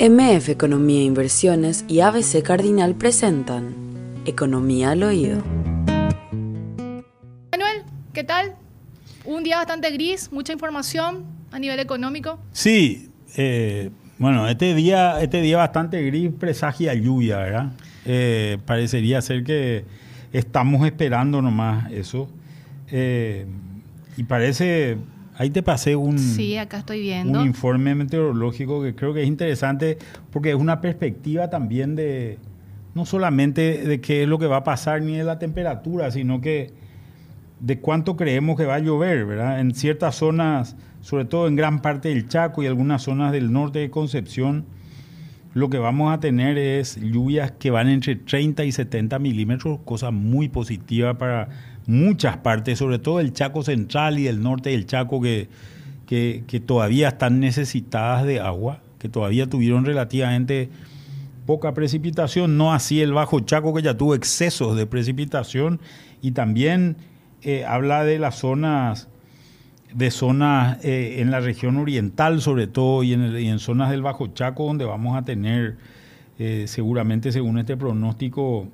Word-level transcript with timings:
MF 0.00 0.50
Economía 0.50 1.00
e 1.00 1.02
Inversiones 1.02 1.84
y 1.88 1.98
ABC 1.98 2.40
Cardinal 2.44 2.94
presentan 2.94 3.74
Economía 4.26 4.92
al 4.92 5.02
Oído. 5.02 5.42
Manuel, 7.50 7.82
¿qué 8.12 8.22
tal? 8.22 8.54
Un 9.24 9.42
día 9.42 9.56
bastante 9.56 9.90
gris, 9.90 10.30
mucha 10.30 10.52
información 10.52 11.24
a 11.50 11.58
nivel 11.58 11.80
económico. 11.80 12.38
Sí, 12.52 13.10
eh, 13.36 13.90
bueno, 14.18 14.46
este 14.46 14.72
día, 14.76 15.20
este 15.20 15.42
día 15.42 15.56
bastante 15.56 16.00
gris 16.06 16.30
presagia 16.38 16.94
lluvia, 16.94 17.38
¿verdad? 17.38 17.72
Eh, 18.06 18.58
parecería 18.66 19.20
ser 19.20 19.42
que 19.42 19.84
estamos 20.32 20.86
esperando 20.86 21.42
nomás 21.42 21.90
eso. 21.90 22.30
Eh, 22.86 23.46
y 24.16 24.22
parece 24.22 24.96
Ahí 25.38 25.50
te 25.50 25.62
pasé 25.62 25.94
un, 25.94 26.18
sí, 26.18 26.56
acá 26.56 26.78
estoy 26.78 27.00
viendo. 27.00 27.40
un 27.40 27.46
informe 27.46 27.94
meteorológico 27.94 28.82
que 28.82 28.96
creo 28.96 29.14
que 29.14 29.22
es 29.22 29.28
interesante 29.28 29.96
porque 30.32 30.50
es 30.50 30.56
una 30.56 30.80
perspectiva 30.80 31.48
también 31.48 31.94
de, 31.94 32.38
no 32.96 33.06
solamente 33.06 33.84
de 33.84 34.00
qué 34.00 34.24
es 34.24 34.28
lo 34.28 34.40
que 34.40 34.48
va 34.48 34.58
a 34.58 34.64
pasar 34.64 35.00
ni 35.00 35.16
de 35.16 35.22
la 35.22 35.38
temperatura, 35.38 36.10
sino 36.10 36.40
que 36.40 36.72
de 37.60 37.78
cuánto 37.78 38.16
creemos 38.16 38.56
que 38.56 38.66
va 38.66 38.74
a 38.74 38.78
llover, 38.80 39.26
¿verdad? 39.26 39.60
En 39.60 39.76
ciertas 39.76 40.16
zonas, 40.16 40.74
sobre 41.02 41.24
todo 41.24 41.46
en 41.46 41.54
gran 41.54 41.82
parte 41.82 42.08
del 42.08 42.28
Chaco 42.28 42.64
y 42.64 42.66
algunas 42.66 43.02
zonas 43.02 43.30
del 43.30 43.52
norte 43.52 43.78
de 43.78 43.90
Concepción, 43.90 44.64
lo 45.54 45.70
que 45.70 45.78
vamos 45.78 46.12
a 46.12 46.18
tener 46.18 46.58
es 46.58 47.00
lluvias 47.00 47.52
que 47.52 47.70
van 47.70 47.88
entre 47.88 48.16
30 48.16 48.64
y 48.64 48.72
70 48.72 49.18
milímetros, 49.20 49.78
cosa 49.84 50.10
muy 50.10 50.48
positiva 50.48 51.16
para 51.16 51.48
muchas 51.88 52.36
partes, 52.36 52.78
sobre 52.78 53.00
todo 53.00 53.18
el 53.18 53.32
Chaco 53.32 53.64
central 53.64 54.18
y 54.20 54.28
el 54.28 54.42
norte 54.42 54.70
del 54.70 54.86
Chaco, 54.86 55.20
que, 55.20 55.48
que, 56.06 56.62
todavía 56.64 57.08
están 57.08 57.40
necesitadas 57.40 58.24
de 58.24 58.40
agua, 58.40 58.80
que 58.98 59.08
todavía 59.08 59.48
tuvieron 59.48 59.84
relativamente 59.84 60.68
poca 61.46 61.72
precipitación, 61.72 62.58
no 62.58 62.74
así 62.74 63.00
el 63.00 63.14
Bajo 63.14 63.40
Chaco 63.40 63.74
que 63.74 63.82
ya 63.82 63.96
tuvo 63.96 64.14
excesos 64.14 64.76
de 64.76 64.86
precipitación 64.86 65.80
y 66.20 66.32
también 66.32 66.96
eh, 67.42 67.64
habla 67.64 68.04
de 68.04 68.18
las 68.18 68.36
zonas 68.36 69.08
de 69.94 70.10
zonas 70.10 70.84
eh, 70.84 71.16
en 71.20 71.30
la 71.30 71.40
región 71.40 71.78
oriental 71.78 72.42
sobre 72.42 72.66
todo 72.66 73.02
y 73.02 73.14
en, 73.14 73.22
en, 73.22 73.58
zonas 73.58 73.90
del 73.90 74.02
Bajo 74.02 74.26
Chaco 74.28 74.66
donde 74.66 74.84
vamos 74.84 75.16
a 75.16 75.22
tener 75.22 75.78
eh, 76.38 76.64
seguramente 76.68 77.32
según 77.32 77.58
este 77.58 77.78
pronóstico 77.78 78.68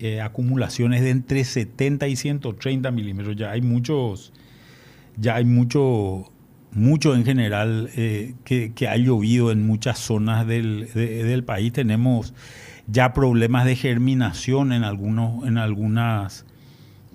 eh, 0.00 0.20
acumulaciones 0.20 1.02
de 1.02 1.10
entre 1.10 1.44
70 1.44 2.06
y 2.08 2.16
130 2.16 2.90
milímetros. 2.90 3.36
Ya 3.36 3.50
hay 3.50 3.62
muchos, 3.62 4.32
ya 5.16 5.36
hay 5.36 5.44
mucho, 5.44 6.30
mucho 6.72 7.14
en 7.14 7.24
general 7.24 7.90
eh, 7.96 8.34
que, 8.44 8.88
ha 8.88 8.96
llovido 8.96 9.50
en 9.50 9.66
muchas 9.66 9.98
zonas 9.98 10.46
del, 10.46 10.92
del, 10.94 11.44
país. 11.44 11.72
Tenemos 11.72 12.34
ya 12.86 13.12
problemas 13.12 13.64
de 13.64 13.76
germinación 13.76 14.72
en, 14.72 14.84
algunos, 14.84 15.46
en, 15.46 15.58
algunas, 15.58 16.46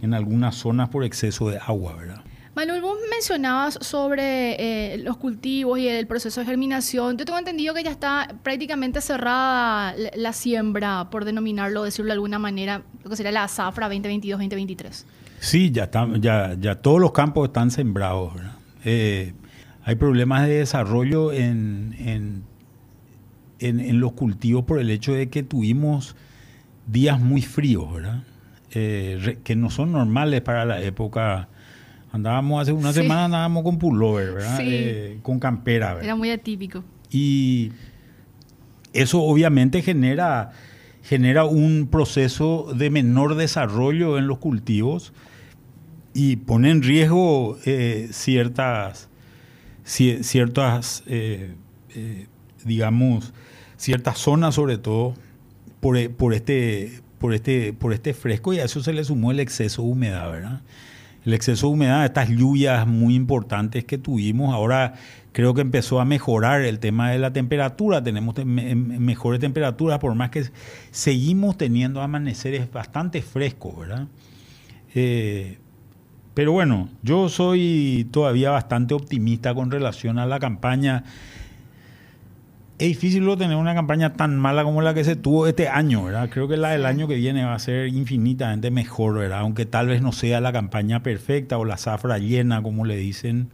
en 0.02 0.14
algunas 0.14 0.56
zonas 0.56 0.90
por 0.90 1.03
exceso 1.03 1.50
de 1.50 1.59
agua, 1.59 1.95
¿verdad? 1.95 2.22
Manuel, 2.56 2.82
vos 2.82 3.00
mencionabas 3.09 3.80
sobre 3.82 4.94
eh, 4.94 4.98
los 5.00 5.18
cultivos 5.18 5.80
y 5.80 5.88
el 5.88 6.06
proceso 6.06 6.40
de 6.40 6.46
germinación. 6.46 7.18
Yo 7.18 7.26
tengo 7.26 7.40
entendido 7.40 7.73
que 7.73 7.84
ya 7.84 7.90
está 7.90 8.36
prácticamente 8.44 9.02
cerrada 9.02 9.96
la, 10.16 10.34
siembra, 10.34 11.09
por 11.09 11.26
denominarlo, 11.26 11.84
decirlo 11.84 12.09
de 12.09 12.14
alguna 12.14 12.38
manera, 12.38 12.84
lo 13.04 13.09
que 13.09 13.16
sería 13.16 13.31
la 13.31 13.48
zafra 13.48 13.90
2022-2023. 13.90 15.04
Sí, 15.40 15.72
ya, 15.72 15.90
ya, 16.20 16.56
ya 16.59 16.76
todos 16.76 17.02
los 17.02 17.12
campos 17.12 17.48
están 17.48 17.72
sembrados. 17.72 18.34
Eh, 18.86 19.34
hay 19.84 19.96
problemas 19.96 20.48
de 20.48 20.59
desarrollo 20.59 21.34
en, 21.34 21.96
en, 21.98 22.44
en, 23.59 24.00
los 24.00 24.14
cultivos 24.14 24.64
por 24.64 24.80
el 24.80 24.92
hecho 24.92 25.14
de 25.14 25.28
que 25.30 25.42
tuvimos 25.42 26.16
días 26.86 27.20
muy 27.20 27.42
fríos, 27.42 27.92
¿verdad? 27.92 28.24
Eh, 28.76 29.40
que 29.44 29.56
no 29.56 29.72
son 29.72 29.92
normales 29.92 30.41
para 30.41 30.66
la 30.66 30.81
época 30.81 31.50
Andábamos 32.13 32.62
hace 32.62 32.72
una 32.72 32.94
semana, 32.94 33.25
andábamos 33.25 33.63
con 33.63 33.79
pullover, 33.79 34.34
¿verdad? 34.34 34.59
Eh, 34.62 35.18
con 35.24 35.40
campera, 35.40 35.96
¿verdad? 35.96 36.03
Era 36.03 36.16
muy 36.16 36.29
atípico. 36.29 36.84
Y 37.09 37.72
eso 38.94 39.24
obviamente 39.24 39.81
genera, 39.81 40.52
genera 41.02 41.46
un 41.46 41.88
proceso 41.90 42.72
de 42.75 42.91
menor 42.91 43.34
desarrollo 43.34 44.19
en 44.19 44.28
los 44.28 44.38
cultivos 44.38 45.12
y 46.13 46.35
pone 46.35 46.69
en 46.69 46.84
riesgo 46.84 47.57
eh, 47.66 48.09
ciertas, 48.12 49.09
ciertas 49.84 51.03
eh, 51.07 51.56
digamos, 52.63 53.34
ciertas 53.75 54.19
zonas 54.19 54.53
sobre 54.53 54.78
todo 54.78 55.16
por, 55.79 56.12
por, 56.12 56.35
este, 56.35 57.02
por, 57.18 57.34
este, 57.34 57.73
por 57.73 57.91
este 57.91 58.13
fresco 58.13 58.53
y 58.53 58.59
a 58.59 58.66
eso 58.66 58.84
se 58.84 58.94
le 58.94 59.03
sumó 59.03 59.31
el 59.31 59.40
exceso 59.40 59.81
de 59.81 59.88
humedad, 59.88 60.31
¿verdad? 60.31 60.62
El 61.25 61.34
exceso 61.34 61.67
de 61.67 61.73
humedad, 61.73 62.06
estas 62.06 62.29
lluvias 62.29 62.85
muy 62.85 63.16
importantes 63.16 63.85
que 63.85 63.97
tuvimos. 63.97 64.53
Ahora 64.53 64.94
creo 65.31 65.53
que 65.53 65.61
empezó 65.61 66.00
a 66.00 66.06
mejorar 66.06 66.61
el 66.61 66.79
tema 66.79 67.11
de 67.11 67.19
la 67.19 67.34
temperatura, 67.34 68.03
tenemos 68.03 68.35
mejores 68.45 69.39
temperaturas, 69.39 70.00
por 70.00 70.13
más 70.16 70.29
que 70.29 70.45
seguimos 70.91 71.57
teniendo 71.57 72.01
amaneceres 72.01 72.72
bastante 72.72 73.22
frescos, 73.22 73.79
¿verdad? 73.79 74.07
Eh, 74.95 75.57
pero 76.34 76.51
bueno, 76.51 76.89
yo 77.03 77.29
soy 77.29 78.07
todavía 78.11 78.50
bastante 78.50 78.94
optimista 78.94 79.53
con 79.53 79.69
relación 79.69 80.17
a 80.17 80.25
la 80.25 80.40
campaña 80.40 81.03
es 82.79 82.88
difícil 82.88 83.25
tener 83.38 83.56
una 83.56 83.75
campaña 83.75 84.13
tan 84.13 84.38
mala 84.38 84.63
como 84.63 84.81
la 84.81 84.94
que 84.94 85.03
se 85.03 85.16
tuvo 85.16 85.47
este 85.47 85.67
año, 85.67 86.06
¿verdad? 86.06 86.29
Creo 86.29 86.47
que 86.47 86.57
la 86.57 86.72
del 86.72 86.85
año 86.85 87.07
que 87.07 87.16
viene 87.16 87.45
va 87.45 87.53
a 87.53 87.59
ser 87.59 87.88
infinitamente 87.88 88.72
mejor, 88.72 89.19
¿verdad? 89.19 89.39
Aunque 89.39 89.66
tal 89.66 89.88
vez 89.88 90.01
no 90.01 90.11
sea 90.11 90.41
la 90.41 90.51
campaña 90.51 91.03
perfecta 91.03 91.57
o 91.57 91.66
la 91.66 91.78
zafra 91.78 92.17
llena, 92.17 92.63
como 92.63 92.85
le 92.85 92.97
dicen 92.97 93.50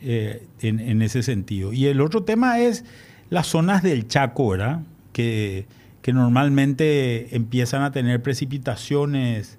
eh, 0.00 0.46
en, 0.60 1.02
ese 1.02 1.22
sentido. 1.22 1.72
Y 1.74 1.86
el 1.86 2.00
otro 2.00 2.22
tema 2.24 2.58
es 2.60 2.84
las 3.28 3.46
zonas 3.46 3.82
del 3.82 4.08
Chaco, 4.08 4.48
¿verdad? 4.48 4.80
Que, 5.12 5.66
que 6.00 6.14
normalmente 6.14 7.36
empiezan 7.36 7.82
a 7.82 7.92
tener 7.92 8.22
precipitaciones 8.22 9.58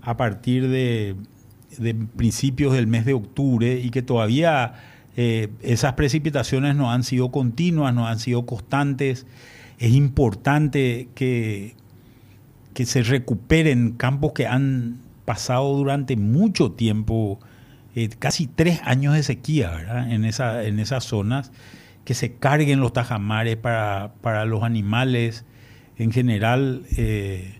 a 0.00 0.16
partir 0.16 0.68
de, 0.68 1.16
de 1.76 1.94
principios 1.94 2.72
del 2.72 2.86
mes 2.86 3.04
de 3.04 3.14
octubre 3.14 3.80
y 3.80 3.90
que 3.90 4.02
todavía 4.02 4.74
eh, 5.16 5.48
esas 5.62 5.94
precipitaciones 5.94 6.76
no 6.76 6.92
han 6.92 7.02
sido 7.02 7.30
continuas, 7.30 7.94
no 7.94 8.06
han 8.06 8.18
sido 8.18 8.44
constantes. 8.44 9.26
Es 9.78 9.92
importante 9.92 11.08
que, 11.14 11.74
que 12.74 12.84
se 12.84 13.02
recuperen 13.02 13.92
campos 13.92 14.32
que 14.32 14.46
han 14.46 14.98
pasado 15.24 15.74
durante 15.74 16.16
mucho 16.16 16.72
tiempo, 16.72 17.40
eh, 17.94 18.10
casi 18.18 18.46
tres 18.46 18.80
años 18.84 19.14
de 19.14 19.22
sequía 19.22 20.06
En, 20.10 20.24
en 20.24 20.78
esas 20.80 21.04
zonas, 21.04 21.50
que 22.04 22.14
se 22.14 22.34
carguen 22.34 22.80
los 22.80 22.92
tajamares 22.92 23.56
para, 23.56 24.44
los 24.46 24.62
animales 24.62 25.44
en 25.96 26.12
general 26.12 26.84
eh, 26.96 27.58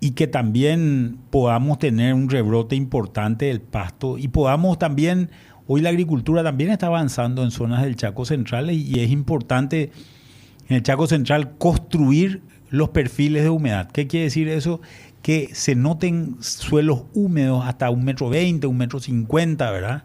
y 0.00 0.12
que 0.12 0.26
también 0.26 1.18
podamos 1.30 1.78
tener 1.78 2.14
un 2.14 2.30
rebrote 2.30 2.74
importante 2.74 3.46
del 3.46 3.60
pasto 3.60 4.16
y 4.16 4.28
podamos 4.28 4.78
también 4.78 5.30
Hoy 5.66 5.80
la 5.80 5.88
agricultura 5.88 6.42
también 6.42 6.70
está 6.70 6.88
avanzando 6.88 7.42
en 7.42 7.50
zonas 7.50 7.82
del 7.82 7.96
Chaco 7.96 8.26
Central 8.26 8.70
y 8.70 9.00
es 9.00 9.10
importante 9.10 9.90
en 10.68 10.76
el 10.76 10.82
Chaco 10.82 11.06
Central 11.06 11.56
construir 11.56 12.42
los 12.68 12.90
perfiles 12.90 13.44
de 13.44 13.48
humedad. 13.48 13.90
¿Qué 13.90 14.06
quiere 14.06 14.24
decir 14.24 14.48
eso? 14.48 14.82
Que 15.22 15.48
se 15.54 15.74
noten 15.74 16.36
suelos 16.40 17.04
húmedos 17.14 17.64
hasta 17.64 17.88
un 17.88 18.04
metro 18.04 18.28
veinte, 18.28 18.66
un 18.66 18.76
metro 18.76 19.00
cincuenta, 19.00 19.70
¿verdad? 19.70 20.04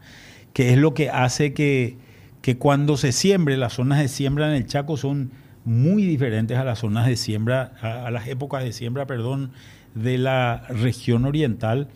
Que 0.53 0.71
es 0.71 0.77
lo 0.77 0.93
que 0.93 1.09
hace 1.09 1.53
que, 1.53 1.97
que 2.41 2.57
cuando 2.57 2.95
se 2.95 3.11
siembre, 3.11 3.57
las 3.57 3.73
zonas 3.73 3.99
de 3.99 4.07
siembra 4.07 4.47
en 4.47 4.55
el 4.55 4.65
Chaco 4.65 4.95
son 4.95 5.31
muy 5.65 6.03
diferentes 6.03 6.57
a 6.57 6.63
las 6.63 6.79
zonas 6.79 7.05
de 7.05 7.17
siembra, 7.17 7.73
a 7.81 8.09
las 8.11 8.27
épocas 8.29 8.63
de 8.63 8.71
siembra, 8.71 9.07
perdón, 9.07 9.51
de 9.93 10.17
la 10.17 10.63
región 10.69 11.25
oriental. 11.25 11.89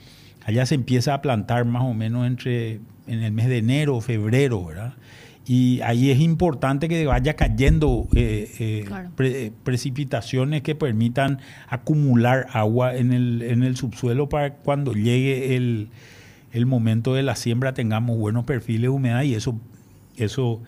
Allá 0.46 0.66
se 0.66 0.76
empieza 0.76 1.14
a 1.14 1.22
plantar 1.22 1.64
más 1.64 1.84
o 1.84 1.94
menos 1.94 2.28
entre 2.28 2.82
en 3.08 3.24
el 3.24 3.32
mes 3.32 3.48
de 3.48 3.58
enero, 3.58 4.00
febrero, 4.02 4.66
¿verdad? 4.66 4.94
Y 5.46 5.82
ahí 5.82 6.10
es 6.10 6.22
importante 6.22 6.88
que 6.88 7.06
vaya 7.06 7.36
cayendo 7.36 8.08
eh, 8.16 8.50
eh, 8.60 8.86
eh, 9.20 9.52
precipitaciones 9.64 10.62
que 10.62 10.74
permitan 10.74 11.40
acumular 11.68 12.48
agua 12.54 12.96
en 12.96 13.12
el, 13.12 13.42
en 13.42 13.64
el 13.64 13.76
subsuelo 13.76 14.30
para 14.30 14.54
cuando 14.54 14.94
llegue 14.94 15.58
el, 15.58 15.90
momento 16.66 17.14
de 17.14 17.24
la 17.24 17.36
siembra 17.36 17.74
tengamos 17.74 18.18
buenos 18.18 18.46
perfiles 18.46 18.84
de 18.84 18.90
humedad 18.90 19.24
y 19.24 19.36
eso, 19.36 19.60
eso 20.16 20.62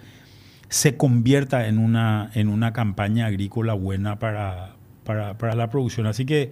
se 0.68 0.98
convierta 0.98 1.68
en 1.68 1.78
una, 1.78 2.32
en 2.34 2.50
una 2.50 2.74
campaña 2.74 3.28
agrícola 3.28 3.74
buena 3.76 4.20
para, 4.20 4.74
para, 5.06 5.38
para 5.38 5.56
la 5.56 5.70
producción. 5.70 6.06
Así 6.06 6.26
que 6.26 6.52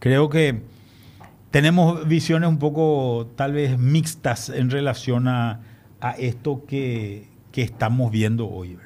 creo 0.00 0.28
que 0.28 0.60
tenemos 1.50 2.06
visiones 2.06 2.48
un 2.48 2.58
poco 2.58 3.28
tal 3.36 3.52
vez 3.52 3.78
mixtas 3.78 4.48
en 4.48 4.70
relación 4.70 5.28
a, 5.28 5.60
esto 6.18 6.64
que, 6.66 7.28
estamos 7.54 8.10
viendo 8.10 8.48
hoy. 8.48 8.78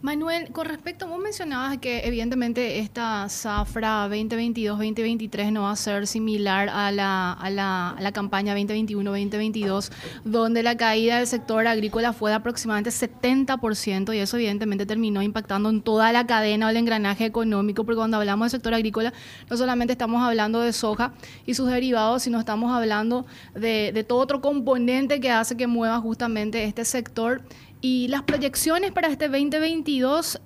Manuel, 0.00 0.52
con 0.52 0.66
respecto, 0.66 1.08
vos 1.08 1.18
mencionabas 1.18 1.78
que 1.78 2.06
evidentemente 2.06 2.78
esta 2.78 3.28
zafra 3.28 4.08
2022-2023 4.08 5.50
no 5.50 5.62
va 5.62 5.72
a 5.72 5.76
ser 5.76 6.06
similar 6.06 6.68
a 6.68 6.92
la, 6.92 7.32
a 7.32 7.50
la, 7.50 7.96
la 7.98 8.12
campaña 8.12 8.56
2021-2022, 8.56 9.90
donde 10.24 10.62
la 10.62 10.76
caída 10.76 11.16
del 11.16 11.26
sector 11.26 11.66
agrícola 11.66 12.12
fue 12.12 12.30
de 12.30 12.36
aproximadamente 12.36 12.90
70% 12.90 14.14
y 14.14 14.18
eso 14.18 14.36
evidentemente 14.36 14.86
terminó 14.86 15.20
impactando 15.20 15.68
en 15.68 15.82
toda 15.82 16.12
la 16.12 16.28
cadena 16.28 16.68
o 16.68 16.70
el 16.70 16.76
engranaje 16.76 17.24
económico, 17.24 17.82
porque 17.84 17.96
cuando 17.96 18.18
hablamos 18.18 18.44
del 18.44 18.50
sector 18.52 18.74
agrícola 18.74 19.12
no 19.50 19.56
solamente 19.56 19.94
estamos 19.94 20.22
hablando 20.22 20.60
de 20.60 20.72
soja 20.72 21.12
y 21.44 21.54
sus 21.54 21.68
derivados, 21.68 22.22
sino 22.22 22.38
estamos 22.38 22.70
hablando 22.70 23.26
de, 23.52 23.90
de 23.92 24.04
todo 24.04 24.20
otro 24.20 24.40
componente 24.40 25.18
que 25.18 25.32
hace 25.32 25.56
que 25.56 25.66
mueva 25.66 25.98
justamente 25.98 26.62
este 26.62 26.84
sector. 26.84 27.42
¿Y 27.80 28.08
las 28.08 28.22
proyecciones 28.22 28.90
para 28.92 29.08
este 29.08 29.28
2022 29.28 30.40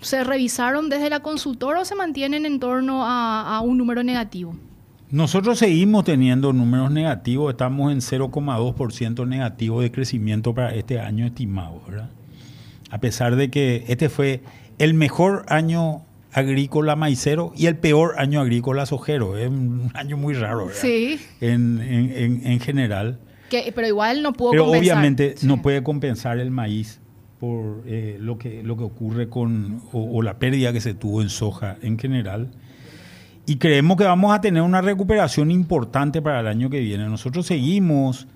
se 0.00 0.24
revisaron 0.24 0.88
desde 0.88 1.10
la 1.10 1.20
consultora 1.20 1.80
o 1.80 1.84
se 1.84 1.94
mantienen 1.94 2.46
en 2.46 2.60
torno 2.60 3.02
a, 3.04 3.60
un 3.62 3.76
número 3.76 4.02
negativo? 4.02 4.56
Nosotros 5.10 5.58
seguimos 5.58 6.04
teniendo 6.04 6.52
números 6.52 6.90
negativos, 6.90 7.50
estamos 7.50 7.92
en 7.92 8.00
0,2% 8.00 9.26
negativo 9.26 9.80
de 9.80 9.90
crecimiento 9.90 10.54
para 10.54 10.74
este 10.74 11.00
año 11.00 11.26
estimado, 11.26 11.82
¿verdad? 11.86 12.10
A 12.90 12.98
pesar 12.98 13.36
de 13.36 13.50
que 13.50 13.84
este 13.88 14.08
fue 14.08 14.42
el 14.78 14.94
mejor 14.94 15.44
año 15.48 16.02
agrícola 16.32 16.94
maicero 16.94 17.52
y 17.56 17.66
el 17.66 17.76
peor 17.76 18.14
año 18.18 18.40
agrícola 18.40 18.86
sojero. 18.86 19.36
Es 19.36 19.48
un 19.48 19.90
año 19.94 20.16
muy 20.16 20.34
raro, 20.34 20.66
¿verdad? 20.66 20.80
Sí. 20.80 21.18
En, 21.40 21.80
en, 21.80 22.46
en 22.46 22.60
general 22.60 23.18
pero 23.50 23.86
igual 23.86 24.22
no 24.22 24.32
pudo 24.32 24.50
pero 24.50 24.70
obviamente 24.70 25.34
no 25.42 25.62
puede 25.62 25.82
compensar 25.82 26.38
el 26.38 26.50
maíz 26.50 27.00
por 27.38 27.82
eh, 27.86 28.16
lo, 28.20 28.38
que, 28.38 28.62
lo 28.62 28.76
que 28.76 28.84
ocurre 28.84 29.28
con, 29.28 29.80
o, 29.92 30.22
la 30.22 30.38
pérdida 30.38 30.72
que 30.72 30.80
se 30.80 30.94
tuvo 30.94 31.22
en 31.22 31.28
soja 31.28 31.76
en 31.82 31.98
general. 31.98 32.50
Y 33.46 33.56
creemos 33.56 33.96
que 33.96 34.04
vamos 34.04 34.34
a 34.34 34.40
tener 34.40 34.62
una 34.62 34.82
recuperación 34.82 35.50
importante 35.50 36.20
para 36.20 36.40
el 36.40 36.48
año 36.48 36.68
que 36.68 36.80
viene. 36.80 37.08
Nosotros 37.08 37.46
seguimos 37.46 38.26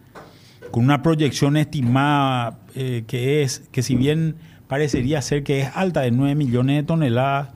con 0.70 0.84
una 0.84 1.02
proyección 1.02 1.56
estimada 1.56 2.60
eh, 2.74 3.04
que 3.06 3.42
es, 3.42 3.68
que 3.72 3.82
si 3.82 3.94
bien 3.96 4.36
parecería 4.68 5.20
ser 5.20 5.42
que 5.42 5.60
es 5.60 5.70
alta 5.74 6.00
de 6.00 6.12
9 6.12 6.34
millones 6.34 6.76
de 6.76 6.82
toneladas, 6.84 7.48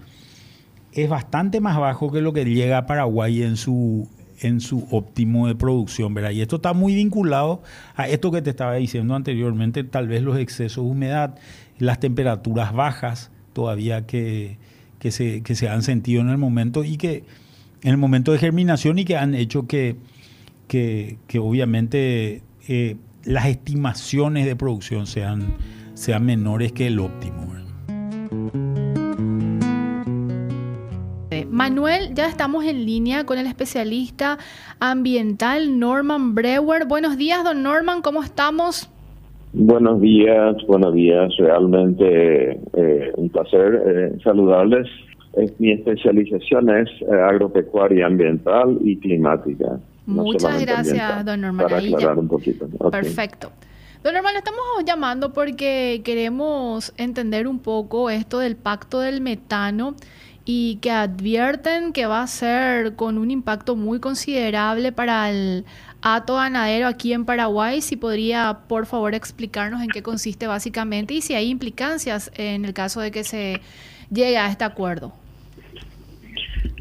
es 0.93 1.08
bastante 1.08 1.61
más 1.61 1.79
bajo 1.79 2.11
que 2.11 2.20
lo 2.20 2.32
que 2.32 2.44
llega 2.44 2.79
a 2.79 2.87
Paraguay 2.87 3.43
en 3.43 3.56
su, 3.56 4.08
en 4.40 4.60
su 4.60 4.86
óptimo 4.90 5.48
de 5.48 5.54
producción, 5.54 6.14
¿verdad? 6.14 6.30
Y 6.30 6.40
esto 6.40 6.56
está 6.56 6.72
muy 6.72 6.94
vinculado 6.94 7.62
a 7.94 8.08
esto 8.08 8.30
que 8.30 8.42
te 8.42 8.50
estaba 8.50 8.74
diciendo 8.74 9.14
anteriormente, 9.14 9.84
tal 9.84 10.08
vez 10.08 10.22
los 10.22 10.38
excesos 10.38 10.84
de 10.84 10.90
humedad, 10.90 11.34
las 11.78 12.00
temperaturas 12.00 12.72
bajas 12.72 13.30
todavía 13.52 14.06
que, 14.06 14.58
se, 15.08 15.42
se 15.44 15.68
han 15.68 15.82
sentido 15.82 16.20
en 16.20 16.28
el 16.28 16.38
momento 16.38 16.84
y 16.84 16.96
que 16.96 17.24
en 17.82 17.90
el 17.90 17.96
momento 17.96 18.32
de 18.32 18.38
germinación 18.38 18.98
y 18.98 19.04
que 19.04 19.16
han 19.16 19.34
hecho 19.34 19.66
que, 19.66 19.96
que, 20.68 21.18
obviamente 21.38 22.42
eh, 22.68 22.96
las 23.24 23.46
estimaciones 23.46 24.46
de 24.46 24.56
producción 24.56 25.06
sean, 25.06 25.56
sean 25.94 26.24
menores 26.24 26.72
que 26.72 26.88
el 26.88 26.98
óptimo. 26.98 27.46
Manuel, 31.68 32.14
ya 32.14 32.28
estamos 32.28 32.64
en 32.64 32.86
línea 32.86 33.26
con 33.26 33.38
el 33.38 33.48
especialista 33.48 34.38
ambiental 34.78 35.80
Norman 35.80 36.32
Brewer. 36.32 36.86
Buenos 36.86 37.16
días, 37.16 37.42
don 37.42 37.64
Norman, 37.64 38.02
¿cómo 38.02 38.22
estamos? 38.22 38.88
Buenos 39.52 40.00
días, 40.00 40.54
buenos 40.68 40.94
días. 40.94 41.28
Realmente 41.36 42.52
eh, 42.52 43.10
un 43.16 43.28
placer 43.30 43.82
eh, 43.84 44.18
saludarles. 44.22 44.86
mi 45.58 45.72
especialización 45.72 46.70
es 46.70 46.88
eh, 47.02 47.06
agropecuaria 47.12 48.06
ambiental 48.06 48.78
y 48.82 48.96
climática. 48.98 49.80
Muchas 50.06 50.64
gracias, 50.64 51.24
don 51.24 51.40
Norman. 51.40 51.66
Para 51.66 51.78
aclarar 51.78 52.16
un 52.16 52.28
poquito. 52.28 52.69
Perfecto. 52.92 53.50
Don 54.04 54.14
Norman, 54.14 54.36
estamos 54.36 54.84
llamando 54.86 55.32
porque 55.32 56.00
queremos 56.04 56.94
entender 56.96 57.48
un 57.48 57.58
poco 57.58 58.08
esto 58.08 58.38
del 58.38 58.54
pacto 58.54 59.00
del 59.00 59.20
metano 59.20 59.96
y 60.48 60.76
que 60.76 60.93
advierten 60.93 61.93
que 61.93 62.06
va 62.06 62.22
a 62.22 62.26
ser 62.28 62.94
con 62.94 63.19
un 63.19 63.32
impacto 63.32 63.75
muy 63.75 63.98
considerable 63.98 64.93
para 64.93 65.28
el 65.28 65.64
hato 66.02 66.37
ganadero 66.37 66.87
aquí 66.87 67.12
en 67.12 67.25
Paraguay. 67.25 67.81
Si 67.81 67.96
podría, 67.96 68.60
por 68.69 68.87
favor, 68.87 69.14
explicarnos 69.14 69.82
en 69.82 69.88
qué 69.88 70.02
consiste 70.02 70.46
básicamente 70.46 71.14
y 71.14 71.20
si 71.20 71.34
hay 71.34 71.50
implicancias 71.50 72.31
en 72.38 72.64
el 72.64 72.72
caso 72.75 73.00
de 73.00 73.10
que 73.10 73.25
se 73.25 73.60
llegue 74.08 74.38
a 74.38 74.46
este 74.48 74.62
acuerdo. 74.64 75.12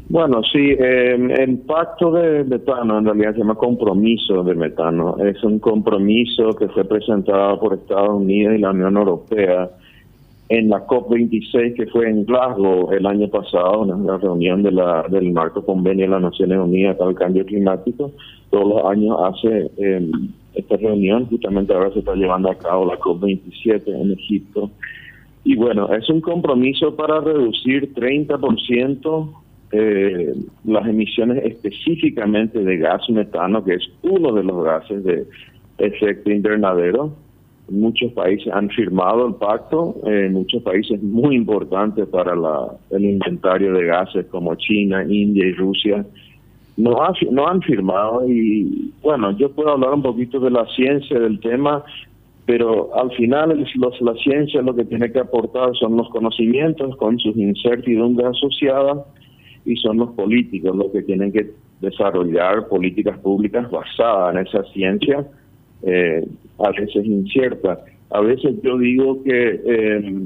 Bueno, 0.08 0.40
sí, 0.52 0.70
em, 0.78 1.32
el 1.32 1.58
pacto 1.58 2.12
de 2.12 2.44
metano 2.44 2.98
en 2.98 3.06
realidad 3.06 3.32
se 3.32 3.38
llama 3.38 3.56
compromiso 3.56 4.44
de 4.44 4.54
metano. 4.54 5.16
Es 5.18 5.42
un 5.42 5.58
compromiso 5.58 6.50
que 6.56 6.68
fue 6.68 6.84
presentado 6.84 7.58
por 7.58 7.74
Estados 7.74 8.10
Unidos 8.10 8.54
y 8.54 8.58
la 8.58 8.70
Unión 8.70 8.96
Europea 8.96 9.68
en 10.48 10.68
la 10.68 10.86
COP26 10.86 11.74
que 11.74 11.86
fue 11.86 12.08
en 12.08 12.24
Glasgow 12.24 12.92
el 12.92 13.06
año 13.06 13.28
pasado, 13.28 13.84
la 13.84 14.18
reunión 14.18 14.62
de 14.62 14.70
la, 14.70 15.04
del 15.08 15.32
marco 15.32 15.64
convenio 15.64 16.04
de 16.04 16.12
las 16.12 16.22
Naciones 16.22 16.58
Unidas 16.58 16.96
para 16.96 17.10
el 17.10 17.16
Cambio 17.16 17.44
Climático. 17.44 18.12
Todos 18.50 18.68
los 18.68 18.84
años 18.84 19.16
hace 19.24 19.70
eh, 19.76 20.08
esta 20.54 20.76
reunión, 20.76 21.26
justamente 21.26 21.74
ahora 21.74 21.92
se 21.92 21.98
está 21.98 22.14
llevando 22.14 22.50
a 22.50 22.54
cabo 22.54 22.86
la 22.86 22.98
COP27 22.98 23.88
en 23.88 24.12
Egipto. 24.12 24.70
Y 25.42 25.56
bueno, 25.56 25.92
es 25.92 26.08
un 26.08 26.20
compromiso 26.20 26.94
para 26.94 27.20
reducir 27.20 27.92
30% 27.94 29.28
eh, 29.72 30.34
las 30.64 30.86
emisiones 30.86 31.44
específicamente 31.44 32.62
de 32.62 32.78
gas 32.78 33.02
metano, 33.10 33.64
que 33.64 33.74
es 33.74 33.88
uno 34.02 34.32
de 34.32 34.44
los 34.44 34.64
gases 34.64 35.02
de 35.02 35.26
efecto 35.78 36.30
invernadero 36.30 37.25
Muchos 37.68 38.12
países 38.12 38.52
han 38.52 38.70
firmado 38.70 39.26
el 39.26 39.34
pacto, 39.34 39.96
eh, 40.06 40.28
muchos 40.30 40.62
países 40.62 41.02
muy 41.02 41.34
importantes 41.34 42.06
para 42.06 42.34
el 42.90 43.04
inventario 43.04 43.72
de 43.74 43.86
gases 43.86 44.26
como 44.26 44.54
China, 44.54 45.04
India 45.08 45.46
y 45.46 45.52
Rusia. 45.52 46.06
No, 46.76 46.96
no 47.32 47.48
han 47.48 47.62
firmado 47.62 48.28
y 48.28 48.92
bueno, 49.02 49.36
yo 49.36 49.50
puedo 49.50 49.70
hablar 49.70 49.94
un 49.94 50.02
poquito 50.02 50.38
de 50.38 50.50
la 50.50 50.64
ciencia 50.76 51.18
del 51.18 51.40
tema, 51.40 51.82
pero 52.44 52.94
al 52.94 53.10
final 53.12 53.66
los, 53.74 54.00
la 54.00 54.14
ciencia 54.14 54.62
lo 54.62 54.76
que 54.76 54.84
tiene 54.84 55.10
que 55.10 55.18
aportar 55.18 55.74
son 55.74 55.96
los 55.96 56.08
conocimientos 56.10 56.96
con 56.96 57.18
sus 57.18 57.36
incertidumbres 57.36 58.28
asociadas 58.28 58.98
y 59.64 59.74
son 59.76 59.96
los 59.96 60.10
políticos 60.10 60.76
los 60.76 60.92
que 60.92 61.02
tienen 61.02 61.32
que 61.32 61.50
desarrollar 61.80 62.68
políticas 62.68 63.18
públicas 63.18 63.68
basadas 63.70 64.34
en 64.34 64.46
esa 64.46 64.62
ciencia 64.72 65.26
eh, 65.82 66.24
a 66.58 66.70
veces 66.70 67.04
incierta. 67.04 67.80
A 68.10 68.20
veces 68.20 68.54
yo 68.62 68.78
digo 68.78 69.22
que 69.22 69.60
eh, 69.64 70.22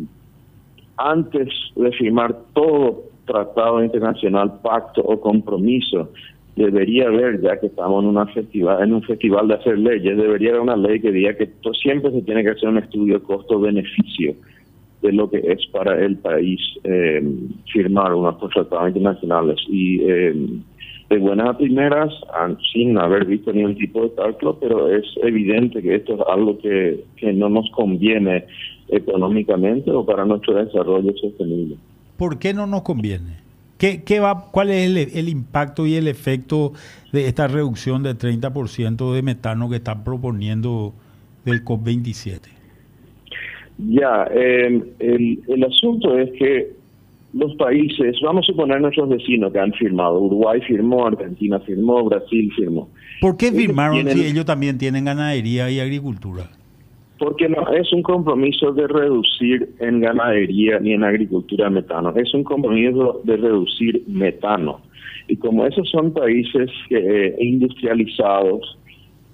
antes 0.96 1.49
de 1.76 1.92
firmar 1.92 2.37
todo 2.52 3.04
tratado 3.26 3.82
internacional, 3.82 4.60
pacto 4.62 5.02
o 5.02 5.20
compromiso, 5.20 6.10
debería 6.56 7.06
haber, 7.06 7.40
ya 7.40 7.58
que 7.58 7.66
estamos 7.68 8.02
en, 8.02 8.10
una 8.10 8.26
festival, 8.26 8.82
en 8.82 8.94
un 8.94 9.02
festival 9.02 9.49
de 9.49 9.54
hacer 9.54 9.78
leyes, 9.78 10.16
debería 10.16 10.50
haber 10.50 10.62
una 10.62 10.76
ley 10.76 11.00
que 11.00 11.12
diga 11.12 11.34
que 11.34 11.49
siempre 11.80 12.10
se 12.10 12.22
tiene 12.22 12.42
que 12.42 12.50
hacer 12.50 12.68
un 12.68 12.78
estudio 12.78 13.22
costo-beneficio 13.22 14.34
de 15.00 15.12
lo 15.12 15.30
que 15.30 15.38
es 15.38 15.66
para 15.72 16.04
el 16.04 16.18
país 16.18 16.60
eh, 16.84 17.22
firmar 17.72 18.12
unos 18.14 18.38
tratados 18.38 18.88
internacionales. 18.88 19.58
Y 19.68 20.00
eh, 20.02 20.34
de 21.11 21.19
buenas 21.19 21.49
a 21.49 21.59
primeras, 21.59 22.14
sin 22.73 22.97
haber 22.97 23.25
visto 23.25 23.52
ningún 23.52 23.76
tipo 23.76 24.02
de 24.02 24.14
cálculo, 24.14 24.57
pero 24.61 24.88
es 24.88 25.05
evidente 25.25 25.83
que 25.83 25.97
esto 25.97 26.14
es 26.14 26.21
algo 26.33 26.57
que, 26.59 27.05
no 27.35 27.49
nos 27.49 27.69
conviene 27.73 28.45
económicamente 28.88 29.90
o 29.90 30.07
para 30.07 30.25
nuestro 30.25 30.55
desarrollo 30.55 31.12
sostenible. 31.21 31.76
¿Por 32.17 32.38
qué 32.38 32.55
no 32.55 32.67
nos 32.67 32.83
conviene? 32.83 33.38
¿Qué, 33.76 34.05
qué 34.05 34.21
va, 34.21 34.50
¿Cuál 34.52 34.71
es 34.71 35.17
el, 35.17 35.29
impacto 35.29 35.85
y 35.85 35.97
el 35.97 36.07
efecto 36.07 36.75
de 37.12 37.26
esta 37.26 37.49
reducción 37.49 38.05
de 38.05 38.14
30% 38.14 39.12
de 39.12 39.23
metano 39.23 39.69
que 39.69 39.76
están 39.76 40.05
proponiendo 40.05 40.93
del 41.45 41.64
COP27? 41.64 42.40
Ya, 43.79 44.29
eh, 44.33 44.81
el, 45.00 45.40
el 45.49 45.64
asunto 45.64 46.17
es 46.17 46.31
que 46.38 46.79
los 47.32 47.54
países, 47.54 48.16
vamos 48.22 48.44
a 48.44 48.52
suponer 48.52 48.80
nuestros 48.80 49.08
vecinos 49.08 49.52
que 49.52 49.60
han 49.60 49.72
firmado, 49.72 50.18
Uruguay 50.18 50.60
firmó, 50.62 51.06
Argentina 51.06 51.60
firmó, 51.60 52.04
Brasil 52.04 52.52
firmó. 52.56 52.88
¿Por 53.20 53.37
qué 53.37 53.52
firmaron 53.52 54.08
si 54.08 54.26
ellos 54.26 54.44
también 54.44 54.78
tienen 54.78 55.04
ganadería 55.04 55.70
y 55.70 55.78
agricultura? 55.78 56.50
Porque 57.18 57.49
no 57.49 57.70
es 57.72 57.92
un 57.92 58.02
compromiso 58.02 58.72
de 58.72 58.88
reducir 58.88 59.68
en 59.78 60.00
ganadería 60.00 60.80
ni 60.80 60.94
en 60.94 61.04
agricultura 61.04 61.70
metano, 61.70 62.12
es 62.16 62.32
un 62.34 62.42
compromiso 62.42 63.20
de 63.25 63.37
reducir 63.37 64.02
metano. 64.08 64.80
Y 65.28 65.37
como 65.37 65.64
esos 65.66 65.88
son 65.88 66.12
países 66.12 66.70
eh, 66.90 67.37
industrializados, 67.38 68.78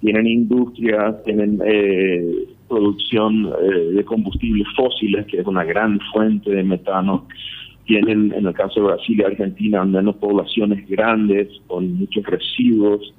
tienen 0.01 0.27
industria, 0.27 1.17
tienen 1.25 1.59
eh, 1.65 2.45
producción 2.67 3.47
eh, 3.47 3.93
de 3.93 4.05
combustibles 4.05 4.67
fósiles, 4.75 5.25
que 5.25 5.39
es 5.39 5.47
una 5.47 5.63
gran 5.63 5.99
fuente 6.13 6.51
de 6.51 6.63
metano. 6.63 7.25
Tienen, 7.87 8.33
en 8.33 8.45
el 8.45 8.53
caso 8.53 8.81
de 8.81 8.87
Brasil 8.87 9.19
y 9.19 9.23
Argentina, 9.23 9.83
menos 9.85 10.17
poblaciones 10.17 10.87
grandes 10.87 11.47
con 11.67 11.93
muchos 11.95 12.23
residuos 12.25 13.13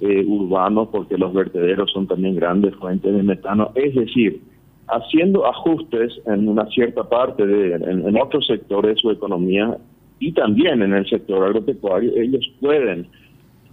eh, 0.00 0.24
urbanos, 0.26 0.88
porque 0.90 1.16
los 1.16 1.32
vertederos 1.32 1.92
son 1.92 2.08
también 2.08 2.34
grandes 2.34 2.74
fuentes 2.76 3.14
de 3.14 3.22
metano. 3.22 3.70
Es 3.76 3.94
decir, 3.94 4.40
haciendo 4.88 5.46
ajustes 5.46 6.12
en 6.26 6.48
una 6.48 6.66
cierta 6.66 7.04
parte 7.08 7.46
de, 7.46 7.74
en, 7.74 8.20
otros 8.20 8.46
sectores 8.46 8.96
de 8.96 9.00
su 9.00 9.10
economía 9.10 9.76
y 10.18 10.32
también 10.32 10.82
en 10.82 10.94
el 10.94 11.08
sector 11.08 11.44
agropecuario, 11.44 12.12
ellos 12.16 12.44
pueden 12.60 13.06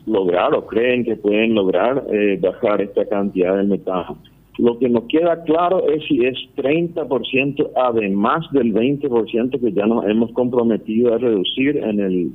lograr 0.05 0.53
o 0.53 0.65
creen 0.65 1.03
que 1.03 1.15
pueden 1.15 1.55
lograr 1.55 2.03
eh, 2.11 2.39
bajar 2.41 2.81
esta 2.81 3.05
cantidad 3.05 3.57
de 3.57 3.63
metano. 3.63 4.17
Lo 4.57 4.77
que 4.77 4.89
nos 4.89 5.05
queda 5.05 5.43
claro 5.43 5.87
es 5.89 6.03
si 6.07 6.25
es 6.25 6.37
30% 6.57 7.71
además 7.75 8.45
del 8.51 8.73
20% 8.73 9.59
que 9.59 9.71
ya 9.71 9.85
nos 9.85 10.05
hemos 10.05 10.31
comprometido 10.33 11.13
a 11.13 11.17
reducir 11.17 11.77
en 11.77 11.99
el 11.99 12.31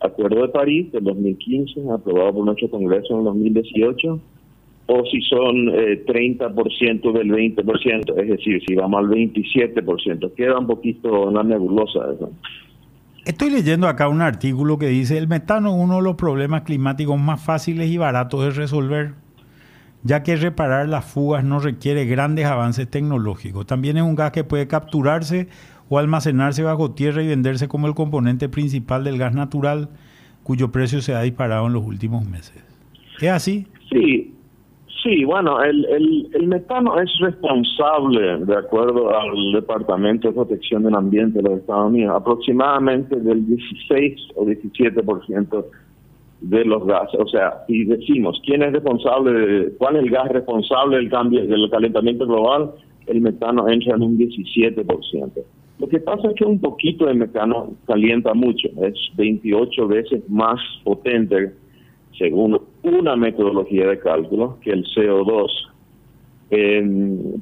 Acuerdo 0.00 0.42
de 0.42 0.48
París 0.48 0.92
del 0.92 1.02
2015, 1.02 1.80
aprobado 1.92 2.34
por 2.34 2.44
nuestro 2.44 2.70
Congreso 2.70 3.14
en 3.14 3.18
el 3.18 3.24
2018, 3.24 4.20
o 4.86 5.04
si 5.06 5.20
son 5.22 5.68
eh, 5.70 6.04
30% 6.06 7.12
del 7.12 7.28
20%, 7.30 8.22
es 8.22 8.28
decir, 8.28 8.62
si 8.66 8.74
vamos 8.74 9.00
al 9.00 9.08
27%. 9.08 10.34
Queda 10.34 10.58
un 10.58 10.66
poquito 10.66 11.26
una 11.26 11.42
nebulosa. 11.42 12.00
Estoy 13.26 13.50
leyendo 13.50 13.88
acá 13.88 14.08
un 14.08 14.22
artículo 14.22 14.78
que 14.78 14.86
dice, 14.86 15.18
el 15.18 15.28
metano 15.28 15.70
es 15.70 15.84
uno 15.84 15.96
de 15.96 16.02
los 16.02 16.14
problemas 16.14 16.62
climáticos 16.62 17.18
más 17.20 17.44
fáciles 17.44 17.90
y 17.90 17.98
baratos 17.98 18.42
de 18.44 18.50
resolver, 18.52 19.10
ya 20.08 20.22
que 20.22 20.36
reparar 20.36 20.88
las 20.88 21.04
fugas 21.04 21.44
no 21.44 21.58
requiere 21.58 22.06
grandes 22.06 22.46
avances 22.46 22.88
tecnológicos. 22.88 23.66
También 23.66 23.98
es 23.98 24.02
un 24.02 24.14
gas 24.14 24.32
que 24.32 24.42
puede 24.42 24.66
capturarse 24.66 25.48
o 25.90 25.98
almacenarse 25.98 26.62
bajo 26.62 26.92
tierra 26.92 27.22
y 27.22 27.28
venderse 27.28 27.68
como 27.68 27.88
el 27.88 27.94
componente 27.94 28.48
principal 28.48 29.04
del 29.04 29.18
gas 29.18 29.34
natural, 29.34 29.90
cuyo 30.44 30.72
precio 30.72 31.02
se 31.02 31.14
ha 31.14 31.20
disparado 31.20 31.66
en 31.66 31.74
los 31.74 31.84
últimos 31.84 32.26
meses. 32.26 32.64
¿Es 33.20 33.28
así? 33.28 33.66
Sí, 33.92 34.34
Sí, 35.02 35.24
bueno, 35.24 35.62
el, 35.62 35.84
el, 35.84 36.28
el, 36.34 36.48
metano 36.48 36.98
es 37.00 37.08
responsable, 37.20 38.44
de 38.44 38.56
acuerdo 38.56 39.16
al 39.16 39.52
Departamento 39.52 40.26
de 40.26 40.34
Protección 40.34 40.82
del 40.82 40.96
Ambiente 40.96 41.40
de 41.40 41.48
los 41.48 41.60
Estados 41.60 41.92
Unidos, 41.92 42.16
aproximadamente 42.16 43.14
del 43.14 43.46
16 43.46 44.20
o 44.34 44.44
17% 44.44 45.64
de 46.40 46.64
los 46.64 46.86
gases. 46.86 47.20
O 47.20 47.28
sea, 47.28 47.64
si 47.66 47.84
decimos 47.84 48.40
quién 48.44 48.62
es 48.62 48.72
responsable, 48.72 49.32
de, 49.32 49.72
cuál 49.76 49.96
es 49.96 50.02
el 50.02 50.10
gas 50.10 50.28
responsable 50.28 50.96
del 50.96 51.10
cambio 51.10 51.46
del 51.46 51.70
calentamiento 51.70 52.26
global, 52.26 52.72
el 53.06 53.20
metano 53.20 53.68
entra 53.68 53.96
en 53.96 54.02
un 54.02 54.18
17%. 54.18 55.32
Lo 55.78 55.88
que 55.88 56.00
pasa 56.00 56.28
es 56.28 56.34
que 56.34 56.44
un 56.44 56.60
poquito 56.60 57.06
de 57.06 57.14
metano 57.14 57.74
calienta 57.86 58.34
mucho, 58.34 58.68
es 58.82 58.94
28 59.16 59.86
veces 59.86 60.28
más 60.28 60.60
potente 60.82 61.52
según 62.18 62.60
una 62.82 63.14
metodología 63.16 63.86
de 63.86 64.00
cálculo, 64.00 64.58
que 64.60 64.70
el 64.70 64.84
CO2 64.84 65.48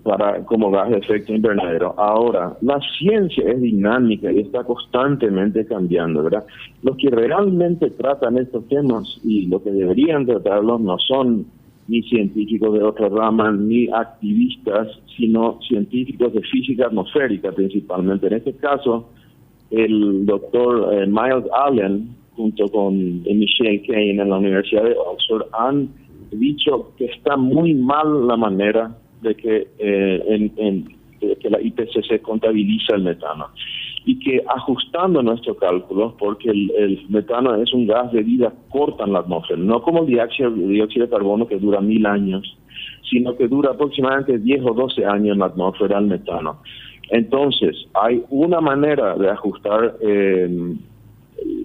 para 0.03 0.45
como 0.45 0.71
gas 0.71 0.91
de 0.91 0.99
efecto 0.99 1.33
invernadero. 1.33 1.95
Ahora, 1.97 2.57
la 2.61 2.81
ciencia 2.99 3.49
es 3.49 3.61
dinámica 3.61 4.33
y 4.33 4.41
está 4.41 4.65
constantemente 4.65 5.65
cambiando, 5.65 6.25
¿verdad? 6.25 6.45
Los 6.83 6.97
que 6.97 7.11
realmente 7.11 7.91
tratan 7.91 8.39
estos 8.39 8.67
temas 8.69 9.21
y 9.23 9.47
lo 9.47 9.63
que 9.63 9.71
deberían 9.71 10.27
tratarlos 10.27 10.81
no 10.81 10.99
son 10.99 11.47
ni 11.87 12.03
científicos 12.03 12.75
de 12.75 12.83
otra 12.83 13.09
rama, 13.09 13.53
ni 13.53 13.89
activistas, 13.89 14.89
sino 15.17 15.61
científicos 15.69 16.33
de 16.33 16.41
física 16.41 16.87
atmosférica 16.87 17.53
principalmente. 17.53 18.27
En 18.27 18.33
este 18.33 18.55
caso, 18.55 19.09
el 19.71 20.27
doctor 20.27 20.95
eh, 20.95 21.07
Miles 21.07 21.45
Allen, 21.65 22.09
junto 22.35 22.67
con 22.69 23.23
Michelle 23.23 23.83
Kane 23.87 24.21
en 24.21 24.29
la 24.29 24.39
Universidad 24.39 24.83
de 24.83 24.97
Oxford, 24.97 25.47
han 25.53 25.89
dicho 26.39 26.93
que 26.97 27.07
está 27.07 27.37
muy 27.37 27.75
mal 27.75 28.27
la 28.27 28.37
manera 28.37 28.97
de 29.23 29.35
que, 29.35 29.69
eh, 29.79 30.25
en, 30.27 30.85
que 31.21 31.51
la 31.51 31.61
IPCC 31.61 32.21
contabiliza 32.23 32.95
el 32.95 33.03
metano 33.03 33.49
y 34.05 34.21
que 34.21 34.41
ajustando 34.47 35.21
nuestros 35.21 35.59
cálculos, 35.59 36.15
porque 36.19 36.49
el, 36.49 37.05
metano 37.09 37.57
es 37.57 37.73
un 37.75 37.89
gas 37.89 38.13
de 38.13 38.23
vida 38.23 38.53
corta 38.71 39.05
en 39.05 39.13
la 39.13 39.19
atmósfera, 39.19 39.61
no 39.61 39.83
como 39.83 40.03
el 40.03 40.07
dióxido, 40.07 40.53
de 40.53 41.09
carbono 41.11 41.49
que 41.49 41.59
dura 41.59 41.81
mil 41.81 42.07
años, 42.07 42.57
sino 43.11 43.37
que 43.37 43.49
dura 43.49 43.73
aproximadamente 43.73 44.39
10 44.39 44.63
o 44.65 44.75
12 44.75 45.05
años 45.05 45.35
en 45.35 45.41
la 45.41 45.47
atmósfera 45.47 45.99
el 45.99 46.07
metano. 46.07 46.59
Entonces, 47.11 47.77
hay 47.95 48.23
una 48.31 48.61
manera 48.61 49.17
de 49.17 49.29
ajustar 49.29 49.97
eh, 50.01 50.77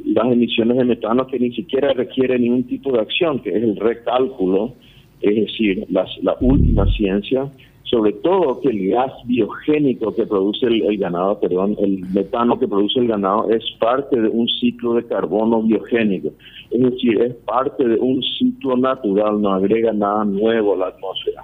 las 0.05 0.31
emisiones 0.31 0.77
de 0.77 0.85
metano 0.85 1.27
que 1.27 1.39
ni 1.39 1.51
siquiera 1.53 1.93
requiere 1.93 2.37
ningún 2.37 2.63
tipo 2.63 2.91
de 2.91 2.99
acción, 2.99 3.39
que 3.39 3.49
es 3.49 3.63
el 3.63 3.77
recálculo, 3.77 4.73
es 5.21 5.35
decir, 5.35 5.85
la 5.89 6.35
última 6.41 6.85
ciencia, 6.93 7.49
sobre 7.91 8.13
todo 8.13 8.61
que 8.61 8.69
el 8.69 8.89
gas 8.89 9.11
biogénico 9.25 10.15
que 10.15 10.25
produce 10.25 10.65
el, 10.65 10.97
ganado, 10.97 11.39
perdón, 11.39 11.75
el 11.79 11.99
metano 12.13 12.57
que 12.57 12.67
produce 12.67 13.01
el 13.01 13.07
ganado 13.07 13.49
es 13.49 13.63
parte 13.79 14.19
de 14.19 14.29
un 14.29 14.47
ciclo 14.47 14.93
de 14.93 15.05
carbono 15.05 15.61
biogénico, 15.61 16.29
es 16.71 16.81
decir, 16.81 17.21
es 17.21 17.35
parte 17.45 17.85
de 17.85 17.97
un 17.97 18.23
ciclo 18.23 18.77
natural, 18.77 19.41
no 19.41 19.51
agrega 19.53 19.91
nada 19.91 20.23
nuevo 20.23 20.73
a 20.73 20.77
la 20.77 20.87
atmósfera. 20.87 21.43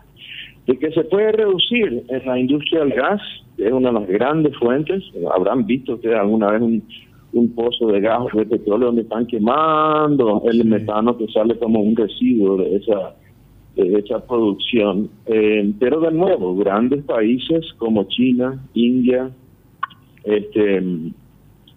De 0.66 0.78
que 0.80 0.92
se 0.92 1.04
puede 1.04 1.34
reducir 1.34 2.04
en 2.08 2.26
la 2.26 2.40
industria 2.40 2.80
del 2.80 2.94
gas, 2.94 3.22
es 3.58 3.72
una 3.72 3.90
de 3.90 4.00
las 4.00 4.08
grandes 4.08 4.56
fuentes, 4.58 5.04
habrán 5.34 5.66
visto 5.66 5.96
ustedes 5.96 6.18
alguna 6.18 6.52
vez 6.52 6.62
un, 6.62 6.84
un 7.40 7.54
pozo 7.54 7.88
de 7.88 8.00
gas 8.02 8.26
de 8.34 8.46
petróleo 8.46 8.88
donde 8.88 9.04
están 9.04 9.26
quemando 9.28 10.44
el 10.46 10.66
metano 10.66 11.18
que 11.18 11.28
sale 11.28 11.58
como 11.58 11.80
un 11.80 11.96
residuo 11.96 12.58
de 12.58 12.76
esa 12.78 13.16
de 13.76 14.00
esa 14.00 14.26
producción. 14.26 15.10
Eh, 15.28 15.72
pero 15.80 16.00
de 16.00 16.12
nuevo, 16.12 16.56
grandes 16.56 17.04
países 17.04 17.74
como 17.78 18.06
China, 18.06 18.60
India, 18.74 19.30
este, 20.24 20.84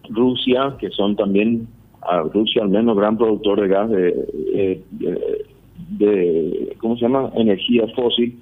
Rusia, 0.09 0.75
que 0.79 0.89
son 0.89 1.15
también, 1.15 1.67
a 2.01 2.21
Rusia 2.21 2.63
al 2.63 2.69
menos, 2.69 2.97
gran 2.97 3.17
productor 3.17 3.61
de 3.61 3.67
gas 3.67 3.89
de, 3.91 4.81
de, 5.91 6.75
¿cómo 6.79 6.95
se 6.95 7.03
llama?, 7.03 7.31
energía 7.35 7.87
fósil, 7.95 8.39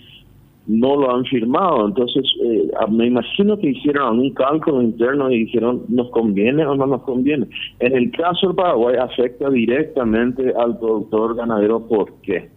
no 0.67 0.95
lo 0.95 1.15
han 1.15 1.25
firmado. 1.25 1.87
Entonces, 1.87 2.23
eh, 2.43 2.69
me 2.89 3.07
imagino 3.07 3.57
que 3.57 3.71
hicieron 3.71 4.19
un 4.19 4.31
cálculo 4.33 4.81
interno 4.81 5.31
y 5.31 5.45
dijeron, 5.45 5.83
¿nos 5.89 6.09
conviene 6.11 6.65
o 6.65 6.75
no 6.75 6.85
nos 6.85 7.01
conviene? 7.01 7.47
En 7.79 7.95
el 7.95 8.11
caso 8.11 8.47
del 8.47 8.55
Paraguay, 8.55 8.95
afecta 8.97 9.49
directamente 9.49 10.53
al 10.55 10.77
productor 10.77 11.35
ganadero. 11.35 11.87
¿Por 11.87 12.13
qué? 12.21 12.49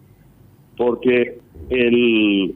Porque 0.77 1.39
el, 1.71 2.55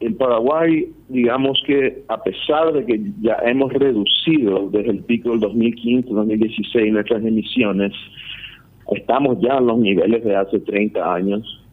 el 0.00 0.14
Paraguay, 0.16 0.92
digamos 1.08 1.62
que 1.66 2.04
a 2.08 2.22
pesar 2.22 2.72
de 2.72 2.84
que 2.84 3.00
ya 3.22 3.38
hemos 3.44 3.72
reducido 3.72 4.68
desde 4.70 4.90
el 4.90 5.04
pico 5.04 5.30
del 5.30 5.40
2015-2016 5.40 6.92
nuestras 6.92 7.24
emisiones, 7.24 7.92
estamos 8.90 9.38
ya 9.40 9.56
en 9.58 9.66
los 9.66 9.78
niveles 9.78 10.22
de 10.24 10.36
hace 10.36 10.60
30 10.60 11.14
años 11.14 11.65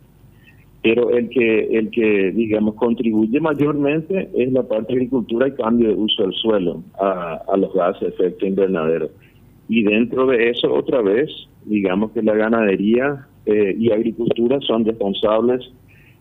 pero 0.83 1.09
el 1.11 1.29
que 1.29 1.77
el 1.77 1.89
que 1.91 2.31
digamos 2.31 2.75
contribuye 2.75 3.39
mayormente 3.39 4.29
es 4.35 4.51
la 4.51 4.63
parte 4.63 4.87
de 4.89 4.99
agricultura 4.99 5.47
y 5.47 5.53
cambio 5.53 5.87
de 5.87 5.95
uso 5.95 6.23
del 6.23 6.33
suelo 6.33 6.83
a, 6.99 7.55
los 7.57 7.73
gases 7.73 8.01
de 8.01 8.07
efecto 8.09 8.45
invernadero. 8.45 9.09
Y 9.69 9.83
dentro 9.83 10.27
de 10.27 10.49
eso 10.49 10.71
otra 10.71 11.01
vez 11.01 11.29
digamos 11.63 12.11
que 12.11 12.21
la 12.21 12.35
ganadería 12.35 13.25
eh, 13.45 13.75
y 13.79 13.91
agricultura 13.91 14.59
son 14.59 14.83
responsables 14.83 15.61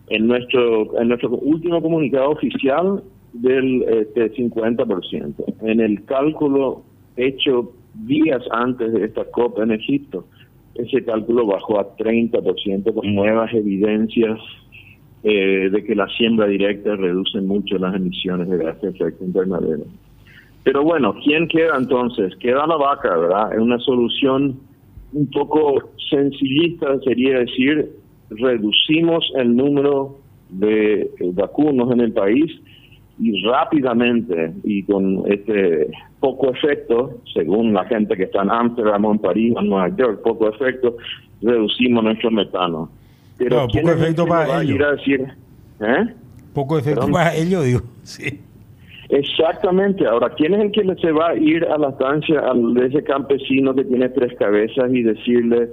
en 0.08 0.28
nuestro 0.28 0.96
en 1.00 1.08
nuestro 1.08 1.30
último 1.30 1.82
comunicado 1.82 2.30
oficial 2.30 3.02
del 3.32 3.82
este, 3.82 4.32
50% 4.32 5.34
en 5.62 5.80
el 5.80 6.04
cálculo 6.04 6.84
hecho 7.16 7.72
días 7.94 8.42
antes 8.52 8.92
de 8.92 9.06
esta 9.06 9.24
COP 9.24 9.58
en 9.58 9.72
Egipto 9.72 10.24
ese 10.74 11.04
cálculo 11.04 11.46
bajó 11.46 11.80
a 11.80 11.96
30% 11.96 12.94
con 12.94 13.14
nuevas 13.14 13.52
evidencias 13.52 14.38
eh, 15.22 15.68
de 15.70 15.84
que 15.84 15.94
la 15.94 16.08
siembra 16.08 16.46
directa 16.46 16.96
reduce 16.96 17.40
mucho 17.40 17.78
las 17.78 17.94
emisiones 17.94 18.48
de 18.48 18.58
gases 18.58 18.82
de 18.82 18.88
efecto 18.88 19.24
invernadero. 19.24 19.84
Pero 20.64 20.82
bueno, 20.82 21.14
¿quién 21.24 21.48
queda 21.48 21.76
entonces? 21.76 22.34
Queda 22.36 22.66
la 22.66 22.76
vaca, 22.76 23.16
¿verdad? 23.16 23.52
Es 23.52 23.60
una 23.60 23.78
solución 23.78 24.60
un 25.12 25.30
poco 25.30 25.90
sencillista, 26.10 26.98
sería 27.00 27.40
decir, 27.40 27.90
reducimos 28.30 29.30
el 29.36 29.54
número 29.54 30.18
de 30.50 31.10
vacunos 31.34 31.92
en 31.92 32.00
el 32.00 32.12
país 32.12 32.50
y 33.18 33.44
rápidamente 33.44 34.52
y 34.64 34.82
con 34.84 35.22
este 35.30 35.88
poco 36.22 36.52
efecto, 36.52 37.20
según 37.34 37.74
la 37.74 37.84
gente 37.84 38.16
que 38.16 38.22
está 38.22 38.42
en 38.42 38.50
Amsterdam, 38.50 39.04
en 39.06 39.18
París, 39.18 39.54
en 39.58 39.68
Nueva 39.68 39.88
York, 39.96 40.20
poco 40.22 40.48
efecto, 40.48 40.96
reducimos 41.42 42.04
nuestro 42.04 42.30
metano. 42.30 42.88
Pero 43.36 43.66
poco 43.66 43.90
efecto 43.90 44.24
para 44.26 44.62
ellos. 44.62 44.78
decir, 44.96 45.20
¿eh? 45.80 46.14
Poco 46.54 46.78
efecto 46.78 47.08
para 47.08 47.34
ellos, 47.34 47.64
digo. 47.64 47.80
Sí. 48.04 48.40
Exactamente. 49.08 50.06
Ahora, 50.06 50.30
¿quién 50.30 50.54
es 50.54 50.60
el 50.60 50.70
que 50.70 50.94
se 51.02 51.10
va 51.10 51.30
a 51.30 51.34
ir 51.34 51.64
a 51.64 51.76
la 51.76 51.90
estancia 51.90 52.40
de 52.54 52.86
ese 52.86 53.02
campesino 53.02 53.74
que 53.74 53.84
tiene 53.84 54.08
tres 54.10 54.32
cabezas 54.38 54.90
y 54.92 55.02
decirle, 55.02 55.70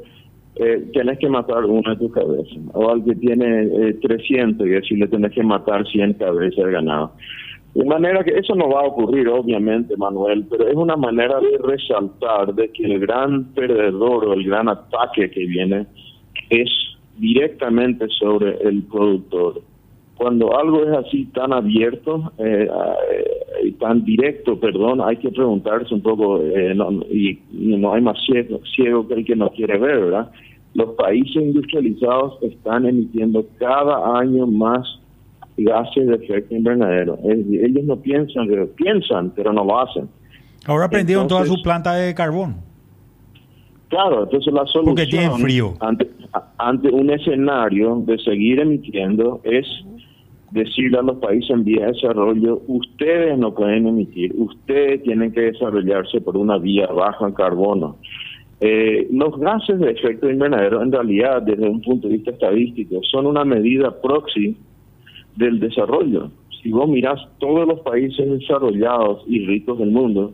eh, 0.56 0.90
tienes 0.94 1.20
que 1.20 1.30
matar 1.30 1.64
una 1.66 1.92
de 1.92 1.98
tus 1.98 2.12
cabezas? 2.12 2.58
O 2.74 2.90
al 2.90 3.06
que 3.06 3.16
tiene 3.16 3.64
eh, 3.64 3.94
300 4.02 4.66
y 4.66 4.70
decirle, 4.72 5.08
tienes 5.08 5.32
que 5.32 5.44
matar 5.44 5.88
100 5.88 6.14
cabezas 6.14 6.66
de 6.66 6.72
ganado. 6.72 7.14
De 7.80 7.86
manera 7.86 8.26
que 8.26 8.38
eso 8.38 8.56
no 8.56 8.70
va 8.70 8.82
a 8.82 8.88
ocurrir, 8.88 9.30
obviamente, 9.30 9.96
Manuel, 9.96 10.46
pero 10.50 10.68
es 10.68 10.76
una 10.76 10.98
manera 10.98 11.40
de 11.40 11.58
resaltar 11.64 12.54
de 12.54 12.70
que 12.74 12.84
el 12.84 13.00
gran 13.00 13.54
perdedor 13.54 14.26
o 14.26 14.34
el 14.34 14.44
gran 14.44 14.68
ataque 14.68 15.32
que 15.32 15.46
viene 15.46 15.88
es 16.50 16.70
directamente 17.18 18.06
sobre 18.10 18.58
el 18.68 18.84
productor 18.84 19.62
cuando 20.20 20.54
algo 20.58 20.84
es 20.84 20.90
así 20.90 21.28
tan 21.28 21.54
abierto 21.54 22.34
eh, 22.38 22.68
eh, 22.68 23.68
y 23.68 23.72
tan 23.72 24.04
directo, 24.04 24.60
perdón, 24.60 25.00
hay 25.02 25.16
que 25.16 25.32
preguntarse 25.32 25.94
un 25.94 26.02
poco, 26.02 26.42
eh, 26.42 26.76
y, 27.10 27.40
no 27.54 27.94
hay 27.94 28.02
más 28.02 28.18
ciego, 28.26 28.60
ciego 28.76 29.08
que 29.08 29.14
el 29.14 29.26
que 29.26 29.38
no 29.38 29.50
quiere 29.52 29.80
ver, 29.80 30.02
¿verdad? 30.02 30.30
Los 30.74 30.90
países 30.96 31.38
industrializados 31.38 32.38
están 32.44 32.86
emitiendo 32.86 33.46
cada 33.60 34.20
año 34.20 34.46
más 34.46 34.99
gases 35.64 36.08
de 36.08 36.16
efecto 36.16 36.56
invernadero. 36.56 37.18
ellos 37.24 37.84
no 37.84 37.98
piensan, 37.98 38.48
piensan, 38.76 39.32
pero 39.36 39.54
no 39.54 39.64
lo 39.64 39.80
hacen. 39.80 40.10
Ahora 40.66 40.86
aprendieron 40.86 41.28
toda 41.28 41.46
su 41.46 41.62
planta 41.62 41.94
de 41.96 42.14
carbón. 42.14 42.58
Claro, 43.90 44.24
entonces 44.24 44.54
la 44.54 44.66
solución 44.68 44.86
Porque 44.86 45.08
tiene 45.08 45.32
frío. 45.32 45.74
Ante, 45.80 46.08
ante 46.58 46.90
un 46.90 47.10
escenario 47.10 48.04
de 48.06 48.20
seguir 48.20 48.60
emitiendo 48.60 49.42
es 49.44 49.66
decirle 50.52 51.00
a 51.00 51.02
los 51.02 51.18
países 51.18 51.50
en 51.50 51.64
vía 51.64 51.86
de 51.86 51.94
desarrollo, 51.94 52.62
ustedes 52.68 53.38
no 53.38 53.54
pueden 53.54 53.88
emitir, 53.88 54.34
ustedes 54.36 55.04
tienen 55.04 55.32
que 55.32 55.42
desarrollarse 55.42 56.22
por 56.22 56.38
una 56.38 56.58
vía 56.58 56.88
baja 56.88 57.28
en 57.28 57.34
carbono. 57.34 57.98
Eh, 58.62 59.08
los 59.12 59.40
gases 59.40 59.80
de 59.80 59.92
efecto 59.92 60.30
invernadero, 60.30 60.82
en 60.82 60.92
realidad, 60.92 61.42
desde 61.42 61.70
un 61.70 61.82
punto 61.82 62.08
de 62.08 62.16
vista 62.16 62.32
estadístico, 62.32 63.00
son 63.10 63.26
una 63.26 63.46
medida 63.46 64.02
proxy 64.02 64.58
del 65.40 65.60
desarrollo. 65.60 66.32
Si 66.62 66.72
vos 66.72 66.88
mirás 66.90 67.20
todos 67.40 67.66
los 67.66 67.80
países 67.80 68.30
desarrollados 68.30 69.24
y 69.28 69.46
ricos 69.46 69.80
del 69.80 69.92
mundo, 69.92 70.34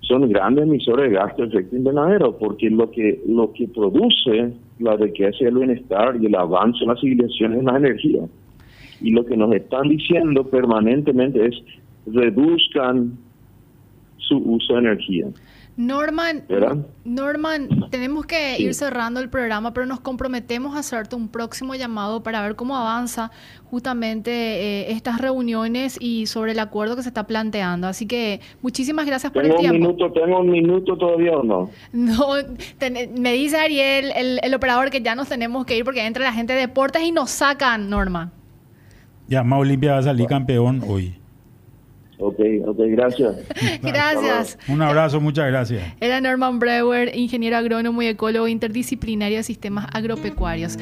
son 0.00 0.28
grandes 0.28 0.64
emisores 0.64 1.08
de 1.08 1.16
gases 1.16 1.36
de 1.38 1.44
efecto 1.46 1.76
invernadero, 1.76 2.36
porque 2.36 2.68
lo 2.68 2.90
que 2.90 3.22
lo 3.26 3.52
que 3.52 3.68
produce 3.68 4.52
la 4.80 4.96
riqueza 4.96 5.38
y 5.40 5.44
el 5.44 5.54
bienestar 5.54 6.16
y 6.20 6.26
el 6.26 6.34
avance 6.34 6.80
de 6.80 6.86
la 6.86 6.96
civilización 6.96 7.54
es 7.54 7.64
la 7.64 7.76
energía 7.78 8.22
y 9.00 9.10
lo 9.10 9.24
que 9.24 9.36
nos 9.36 9.52
están 9.54 9.88
diciendo 9.88 10.44
permanentemente 10.44 11.46
es 11.46 11.54
reduzcan 12.06 13.16
su 14.18 14.36
uso 14.38 14.74
de 14.74 14.80
energía. 14.80 15.26
Norman, 15.76 16.44
Norman, 17.04 17.68
tenemos 17.90 18.26
que 18.26 18.60
ir 18.60 18.74
cerrando 18.74 19.18
el 19.18 19.28
programa, 19.28 19.74
pero 19.74 19.86
nos 19.86 19.98
comprometemos 19.98 20.76
a 20.76 20.78
hacerte 20.78 21.16
un 21.16 21.28
próximo 21.28 21.74
llamado 21.74 22.22
para 22.22 22.40
ver 22.42 22.54
cómo 22.54 22.76
avanza 22.76 23.32
justamente 23.64 24.30
eh, 24.30 24.92
estas 24.92 25.20
reuniones 25.20 25.98
y 26.00 26.26
sobre 26.26 26.52
el 26.52 26.60
acuerdo 26.60 26.94
que 26.94 27.02
se 27.02 27.08
está 27.08 27.26
planteando. 27.26 27.88
Así 27.88 28.06
que 28.06 28.40
muchísimas 28.62 29.04
gracias 29.04 29.32
por 29.32 29.44
el 29.44 29.56
tiempo. 29.56 29.74
Un 29.74 29.80
minuto, 29.80 30.12
¿Tengo 30.12 30.40
un 30.40 30.50
minuto 30.50 30.96
todavía 30.96 31.32
o 31.32 31.42
no? 31.42 31.70
No, 31.92 32.34
me 33.18 33.32
dice 33.32 33.56
Ariel, 33.56 34.12
el, 34.14 34.38
el 34.42 34.54
operador, 34.54 34.90
que 34.90 35.00
ya 35.00 35.16
nos 35.16 35.28
tenemos 35.28 35.66
que 35.66 35.76
ir 35.76 35.84
porque 35.84 36.06
entra 36.06 36.22
la 36.22 36.32
gente 36.32 36.52
de 36.52 36.60
deportes 36.60 37.02
y 37.02 37.10
nos 37.10 37.30
sacan, 37.30 37.90
Norman. 37.90 38.30
Ya, 39.26 39.42
Olimpia 39.42 39.92
va 39.92 39.98
a 39.98 40.02
salir 40.02 40.26
campeón 40.26 40.82
hoy. 40.86 41.14
Ok, 42.26 42.40
ok, 42.66 42.78
gracias. 42.88 43.36
gracias. 43.82 44.58
Un 44.68 44.80
abrazo, 44.80 45.20
muchas 45.20 45.46
gracias. 45.46 45.82
Era 46.00 46.20
Norman 46.20 46.58
Brewer, 46.58 47.14
ingeniero 47.14 47.58
agrónomo 47.58 48.00
y 48.02 48.06
ecólogo 48.06 48.48
interdisciplinario 48.48 49.36
de 49.38 49.42
sistemas 49.42 49.86
agropecuarios. 49.92 50.78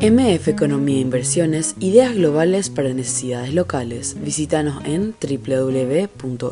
MF 0.00 0.48
Economía 0.48 0.98
e 0.98 1.00
Inversiones, 1.00 1.74
ideas 1.80 2.14
globales 2.14 2.70
para 2.70 2.90
necesidades 2.90 3.52
locales. 3.52 4.16
Visítanos 4.22 4.84
en 4.84 5.14
www.mf.com.py. 5.20 6.46